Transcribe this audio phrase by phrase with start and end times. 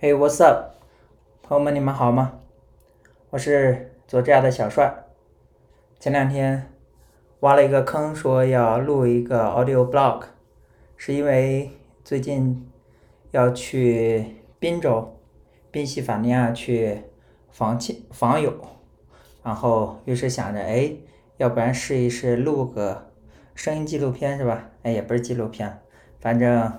[0.00, 0.76] Hey, what's up，
[1.42, 2.38] 朋友们，你们好吗？
[3.30, 4.94] 我是做这样的小帅。
[5.98, 6.72] 前两天
[7.40, 10.22] 挖了一个坑，说要录一个 audio blog，
[10.96, 11.72] 是因为
[12.04, 12.70] 最近
[13.32, 15.18] 要去宾州、
[15.72, 17.02] 宾夕法尼亚去
[17.50, 18.54] 访亲访友，
[19.42, 20.92] 然后于是想着，哎，
[21.38, 23.10] 要不然试一试录个
[23.56, 24.70] 声音纪录片是吧？
[24.84, 25.80] 哎，也不是纪录片，
[26.20, 26.72] 反正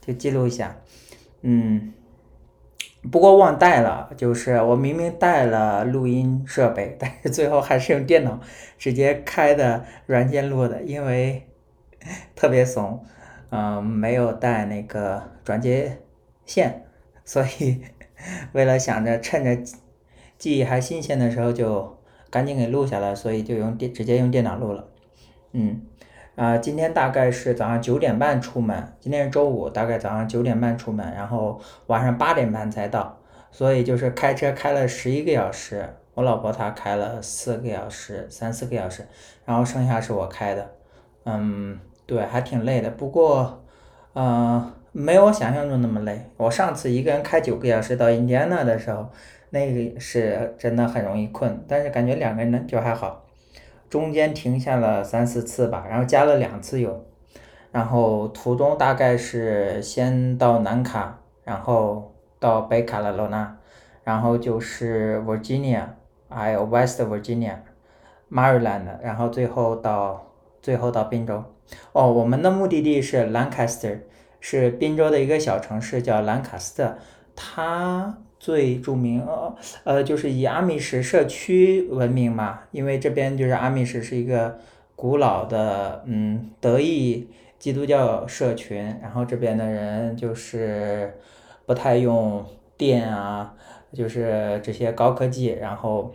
[0.00, 0.76] 就记录一下，
[1.42, 1.92] 嗯。
[3.10, 8.40] 不过忘带了，就是我明明带了录音设备， 但是最后还是用电脑
[8.78, 11.46] 直接开的软件录的，因为
[12.34, 13.04] 特别怂，
[13.50, 15.98] 嗯，没有带那个转接
[16.46, 16.84] 线，
[17.24, 17.82] 所以
[18.52, 19.56] 为了想着趁着
[20.38, 21.98] 记忆还新鲜的时候就
[22.30, 24.88] 赶紧给录下来，所以就用电直接用电脑录了，
[25.52, 25.82] 嗯。
[26.36, 33.16] 啊，今天大概是早上九点半出门，今天是周五，大概早上九点半出门，然后晚上八点半才到，
[33.52, 39.06] 所以就是开车开了十一个小时，我老婆她开了四个小时，三四个小时，
[39.44, 40.72] 然后剩下是我开的，
[41.24, 43.62] 嗯，对，还挺累的，不过，
[44.14, 46.20] 嗯，没有我想象中那么累。
[46.36, 49.08] 我上次一个人开九个小时到印第安纳的时候，
[49.50, 53.24] 那个是真的很容易困，但是感觉两个人呢就还好。
[53.94, 57.04] 中间停下了三四次吧，然后加了两次油，
[57.70, 63.56] 然后途中大概是先到南卡，然后到北卡罗来纳，
[64.02, 65.84] 然后就是 Virginia，
[66.28, 70.26] 还有 West Virginia，Maryland，然后最后到
[70.60, 71.44] 最后到宾州。
[71.92, 74.00] 哦，我们的目的地是 Lancaster，
[74.40, 76.98] 是宾州的一个小城市，叫兰卡斯特，
[77.36, 78.18] 它。
[78.44, 84.58] 最著名呃呃就是以阿米什社区闻名嘛，因为这边就是阿米什是一个
[84.94, 87.26] 古老的嗯德裔
[87.58, 91.18] 基督教社群，然后这边的人就是
[91.64, 92.44] 不太用
[92.76, 93.54] 电啊，
[93.94, 96.12] 就是这些高科技，然后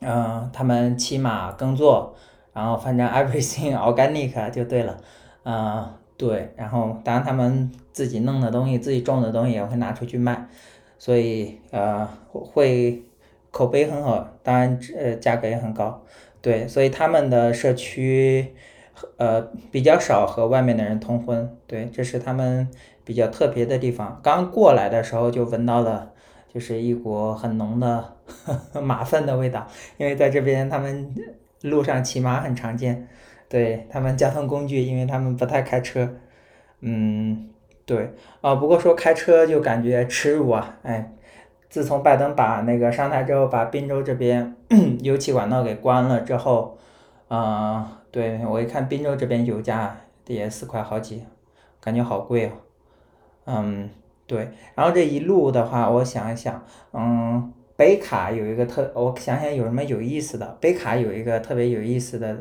[0.00, 2.16] 嗯他们骑马耕作，
[2.52, 4.96] 然后反正 everything organic 就对了，
[5.44, 10.48] 嗯对，然后当然他们自己弄的东西，自己种的东西也会拿出去卖。
[11.00, 13.02] 所以呃会
[13.50, 16.04] 口碑很好，当然呃价格也很高，
[16.42, 18.54] 对，所以他们的社区
[19.16, 19.40] 呃
[19.72, 22.68] 比较少和外面的人通婚，对，这是他们
[23.02, 24.20] 比较特别的地方。
[24.22, 26.12] 刚过来的时候就闻到了，
[26.52, 28.16] 就是一股很浓的
[28.82, 31.14] 马粪的味道，因为在这边他们
[31.62, 33.08] 路上骑马很常见，
[33.48, 36.14] 对他们交通工具，因为他们不太开车，
[36.80, 37.48] 嗯。
[37.90, 41.12] 对，啊，不过说开车就感觉耻辱啊，哎，
[41.68, 44.54] 自从拜登把那个上台之后，把宾州这边
[45.02, 46.78] 油气管道给关了之后，
[47.26, 49.96] 啊，对我一看宾州这边油价
[50.28, 51.24] 也四块好几，
[51.80, 52.52] 感觉好贵啊，
[53.46, 53.90] 嗯，
[54.28, 62.36] 对，然后这一路的话，我想一想，嗯，北卡有一个特，我想想有什么有意思的，北卡有一个特别有意思的，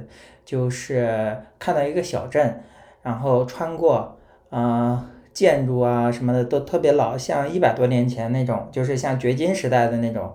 [0.46, 2.62] 就是看到一个小镇，
[3.02, 4.16] 然后穿过，
[4.52, 5.04] 嗯。
[5.40, 10.34] 建筑啊什么的都特别老，像一百多年前那种，就是像掘金时代的那种，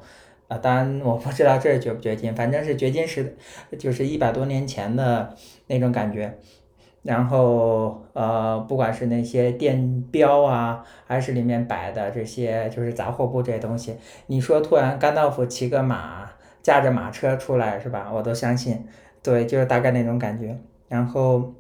[0.48, 3.37] 啊，当然我不知道这是掘不掘金，反正是掘金时，
[3.78, 6.38] 就是一百多年前的那种感觉。
[7.03, 13.94] 然后呃，不管是那些电标啊，还是里面摆的这些就是杂货铺这些东西，
[14.28, 16.31] 你说突然甘道夫骑个马，
[16.62, 18.10] 驾着马车出来是吧？
[18.10, 18.82] 我都相信，
[19.22, 20.59] 对，就是大概那种感觉。
[20.88, 21.53] 然后。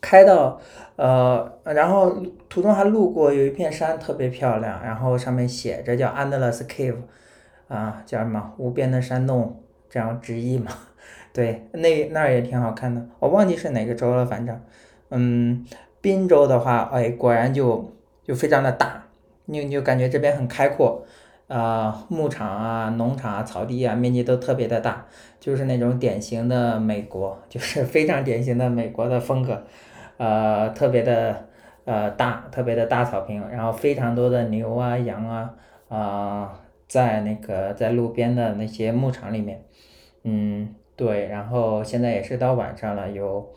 [0.00, 0.60] 开到，
[0.96, 2.16] 呃，然后
[2.48, 6.96] 途中还路过有一片山特别漂亮，然后上面写着叫 Endless Cave，
[7.68, 10.72] 啊，叫什么无边的山洞，这样直译嘛。
[11.32, 14.60] 对，那那儿也挺好看的，我忘记是哪个州了，反正，
[15.10, 15.64] 嗯，
[16.00, 17.92] 滨州的话，哎，果然就
[18.24, 19.04] 就非常的大，
[19.44, 21.04] 你你就感觉这边很开阔。
[21.50, 25.04] 啊，牧场啊，农场啊，草地啊，面积都特别的大，
[25.40, 29.60] 就是那种典型的美国， 就是非常典型的美国的风格，
[30.16, 31.48] 呃，特别的
[31.84, 35.50] 呃大，特别的大草坪，然后非常多的牛啊、羊啊，
[35.88, 39.60] 啊，在那个在路边的那些牧场里面，
[40.22, 43.52] 嗯，对，然后现在也是到晚上了，有，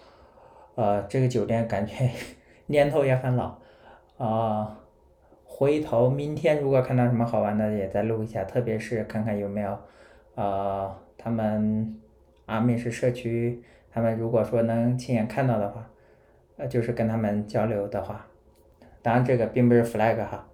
[0.73, 2.09] 呃，这个酒店感觉
[2.65, 3.55] 年头也很老，
[4.17, 4.79] 啊。
[5.55, 9.77] 回头明天如果看到什么好玩的，也再录一下，特别是看看有没有，
[10.33, 11.95] 呃，他们
[12.47, 13.61] 阿美式社区，
[13.91, 15.87] 他们如果说能亲眼看到的话，
[16.57, 18.25] 呃，就是跟他们交流的话，
[19.03, 20.47] 当然这个并不是 flag 哈。